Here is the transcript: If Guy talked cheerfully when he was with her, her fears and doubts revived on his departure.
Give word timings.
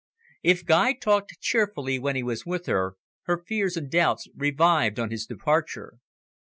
If 0.41 0.65
Guy 0.65 0.93
talked 0.93 1.39
cheerfully 1.41 1.99
when 1.99 2.15
he 2.15 2.23
was 2.23 2.43
with 2.43 2.65
her, 2.65 2.95
her 3.25 3.37
fears 3.45 3.77
and 3.77 3.87
doubts 3.87 4.27
revived 4.35 4.97
on 4.97 5.11
his 5.11 5.27
departure. 5.27 5.99